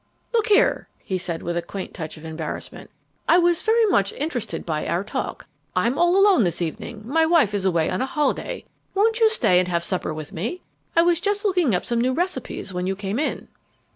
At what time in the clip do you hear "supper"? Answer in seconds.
9.83-10.11